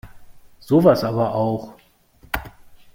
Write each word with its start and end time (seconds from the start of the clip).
Sowas 0.59 1.03
aber 1.03 1.31
auch! 1.35 1.75